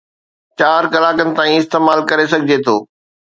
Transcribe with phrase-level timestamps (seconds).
[0.59, 2.75] چار ڪلاڪن تائين استعمال ڪري سگھجي ٿو